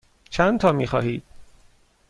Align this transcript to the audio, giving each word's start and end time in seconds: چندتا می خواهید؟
چندتا 0.29 0.71
می 0.71 0.87
خواهید؟ 0.87 1.23